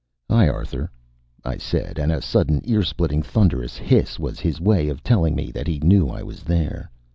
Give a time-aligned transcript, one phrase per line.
[0.31, 0.89] "Hi, Arthur,"
[1.45, 5.51] I said, and a sudden ear splitting thunderous hiss was his way of telling me
[5.51, 6.89] that he knew I was there.